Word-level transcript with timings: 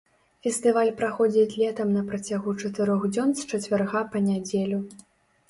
Фестываль 0.45 0.87
праходзіць 1.01 1.57
летам 1.63 1.91
на 1.97 2.03
працягу 2.07 2.55
чатырох 2.63 3.07
дзён 3.13 3.29
з 3.43 3.47
чацвярга 3.53 4.03
па 4.17 4.25
нядзелю. 4.33 4.83